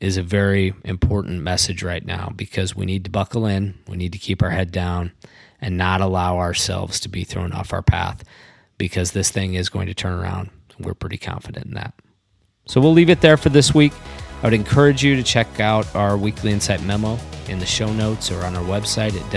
is 0.00 0.16
a 0.16 0.22
very 0.22 0.74
important 0.84 1.42
message 1.42 1.82
right 1.82 2.04
now 2.04 2.32
because 2.34 2.74
we 2.74 2.84
need 2.84 3.04
to 3.04 3.10
buckle 3.10 3.46
in, 3.46 3.78
we 3.86 3.96
need 3.96 4.12
to 4.12 4.18
keep 4.18 4.42
our 4.42 4.50
head 4.50 4.72
down 4.72 5.12
and 5.60 5.78
not 5.78 6.00
allow 6.00 6.38
ourselves 6.38 6.98
to 6.98 7.08
be 7.08 7.22
thrown 7.22 7.52
off 7.52 7.72
our 7.72 7.82
path 7.82 8.24
because 8.78 9.12
this 9.12 9.30
thing 9.30 9.54
is 9.54 9.68
going 9.68 9.86
to 9.86 9.94
turn 9.94 10.18
around. 10.18 10.50
We're 10.80 10.94
pretty 10.94 11.18
confident 11.18 11.66
in 11.66 11.74
that. 11.74 11.94
So 12.66 12.80
we'll 12.80 12.92
leave 12.92 13.10
it 13.10 13.20
there 13.20 13.36
for 13.36 13.48
this 13.48 13.72
week. 13.72 13.92
I 14.42 14.46
would 14.46 14.54
encourage 14.54 15.04
you 15.04 15.14
to 15.14 15.22
check 15.22 15.60
out 15.60 15.94
our 15.94 16.16
weekly 16.16 16.50
insight 16.50 16.82
memo 16.82 17.16
in 17.48 17.60
the 17.60 17.66
show 17.66 17.92
notes 17.92 18.32
or 18.32 18.44
on 18.44 18.56
our 18.56 18.64
website 18.64 19.14
at 19.14 19.30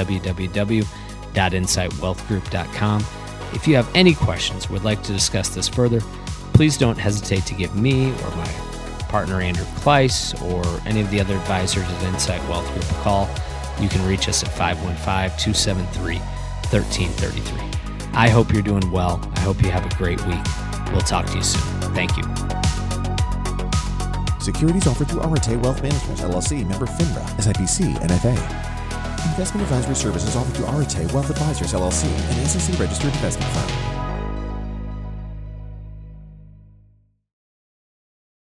www.insightwealthgroup.com. 1.35 3.05
If 3.53 3.67
you 3.67 3.75
have 3.75 3.89
any 3.95 4.13
questions 4.13 4.67
or 4.67 4.73
would 4.73 4.83
like 4.83 5.03
to 5.03 5.13
discuss 5.13 5.49
this 5.49 5.67
further, 5.67 6.01
please 6.53 6.77
don't 6.77 6.97
hesitate 6.97 7.45
to 7.45 7.53
give 7.53 7.75
me 7.75 8.11
or 8.11 8.35
my 8.35 8.47
partner 9.09 9.39
Andrew 9.41 9.65
Kleiss 9.65 10.33
or 10.41 10.65
any 10.87 11.01
of 11.01 11.11
the 11.11 11.19
other 11.19 11.35
advisors 11.35 11.83
at 11.83 12.03
Insight 12.03 12.41
Wealth 12.49 12.67
Group 12.73 12.89
a 12.91 13.03
call. 13.03 13.29
You 13.79 13.89
can 13.89 14.05
reach 14.07 14.27
us 14.27 14.43
at 14.43 14.49
515 14.49 15.37
273 15.37 16.17
1333. 16.71 18.11
I 18.13 18.29
hope 18.29 18.51
you're 18.51 18.61
doing 18.61 18.89
well. 18.91 19.21
I 19.35 19.41
hope 19.41 19.61
you 19.61 19.69
have 19.71 19.85
a 19.85 19.95
great 19.97 20.25
week. 20.25 20.43
We'll 20.91 21.01
talk 21.01 21.25
to 21.27 21.35
you 21.35 21.43
soon. 21.43 21.61
Thank 21.93 22.15
you. 22.17 22.23
Securities 24.39 24.87
offered 24.87 25.09
through 25.09 25.21
Arete 25.21 25.59
Wealth 25.59 25.81
Management, 25.81 26.19
LLC, 26.19 26.67
member 26.67 26.85
FINRA, 26.85 27.25
SIPC, 27.37 27.95
NFA. 27.95 28.74
Investment 29.25 29.63
advisory 29.63 29.95
services 29.95 30.35
offered 30.35 30.55
through 30.55 30.67
Arete 30.67 31.11
Wealth 31.11 31.29
Advisors, 31.29 31.73
LLC, 31.73 32.05
an 32.05 32.47
SEC 32.47 32.79
registered 32.79 33.13
investment 33.15 33.51
firm. 33.53 33.94